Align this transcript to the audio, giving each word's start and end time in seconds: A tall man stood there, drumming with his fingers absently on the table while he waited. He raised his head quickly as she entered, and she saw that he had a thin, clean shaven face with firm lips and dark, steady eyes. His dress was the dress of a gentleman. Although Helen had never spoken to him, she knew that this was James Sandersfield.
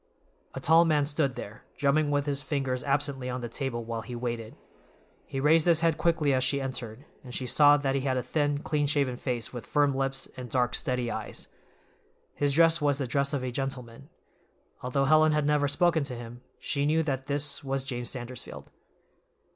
A 0.55 0.59
tall 0.59 0.83
man 0.83 1.05
stood 1.05 1.35
there, 1.35 1.63
drumming 1.77 2.09
with 2.09 2.25
his 2.25 2.41
fingers 2.41 2.83
absently 2.83 3.29
on 3.29 3.41
the 3.41 3.47
table 3.47 3.83
while 3.85 4.01
he 4.01 4.15
waited. 4.15 4.55
He 5.27 5.39
raised 5.39 5.67
his 5.67 5.81
head 5.81 5.99
quickly 5.99 6.33
as 6.33 6.43
she 6.43 6.59
entered, 6.59 7.05
and 7.23 7.35
she 7.35 7.45
saw 7.45 7.77
that 7.77 7.93
he 7.93 8.01
had 8.01 8.17
a 8.17 8.23
thin, 8.23 8.63
clean 8.63 8.87
shaven 8.87 9.15
face 9.15 9.53
with 9.53 9.63
firm 9.63 9.93
lips 9.93 10.27
and 10.35 10.49
dark, 10.49 10.73
steady 10.73 11.11
eyes. 11.11 11.49
His 12.33 12.53
dress 12.53 12.81
was 12.81 12.97
the 12.97 13.05
dress 13.05 13.31
of 13.31 13.43
a 13.43 13.51
gentleman. 13.51 14.09
Although 14.81 15.05
Helen 15.05 15.33
had 15.33 15.45
never 15.45 15.67
spoken 15.67 16.01
to 16.05 16.15
him, 16.15 16.41
she 16.57 16.87
knew 16.87 17.03
that 17.03 17.27
this 17.27 17.63
was 17.63 17.83
James 17.83 18.09
Sandersfield. 18.09 18.69